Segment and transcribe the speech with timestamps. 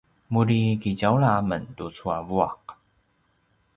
[0.33, 2.63] muri kitjaula amen tucu a vuaq